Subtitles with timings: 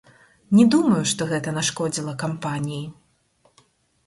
[0.59, 2.81] Не думаю, што гэта нашкодзіла кампаніі.